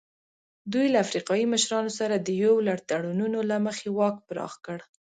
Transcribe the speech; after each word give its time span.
دوی 0.71 0.87
له 0.93 0.97
افریقایي 1.05 1.45
مشرانو 1.53 1.91
سره 1.99 2.15
د 2.17 2.27
یو 2.43 2.53
لړ 2.67 2.77
تړونونو 2.89 3.39
له 3.49 3.57
مخې 3.65 3.87
واک 3.97 4.15
پراخ 4.27 4.53
کړ. 4.65 4.79